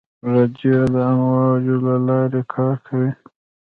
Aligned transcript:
رادیو 0.31 0.77
د 0.93 0.95
امواجو 1.11 1.75
له 1.85 1.95
لارې 2.07 2.41
کار 2.53 2.75
کوي. 2.87 3.11